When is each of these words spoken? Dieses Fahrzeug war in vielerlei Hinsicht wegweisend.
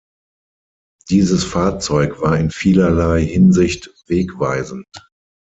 Dieses 1.11 1.43
Fahrzeug 1.43 2.21
war 2.21 2.35
in 2.39 2.49
vielerlei 2.49 3.23
Hinsicht 3.23 3.93
wegweisend. 4.07 4.87